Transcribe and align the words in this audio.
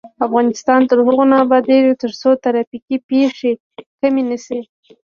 افغانستان 0.27 0.81
تر 0.89 0.97
هغو 1.07 1.23
نه 1.31 1.35
ابادیږي، 1.45 1.93
ترڅو 2.01 2.29
ترافیکي 2.45 2.97
پیښې 3.09 3.51
کمې 3.99 4.23
نشي. 4.29 4.59